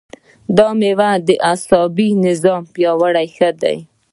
دا 0.57 0.67
میوه 0.81 1.11
د 1.27 1.29
عصبي 1.51 2.09
نظام 2.25 2.63
لپاره 2.81 3.21
ښه 3.35 3.49
ده. 3.61 3.73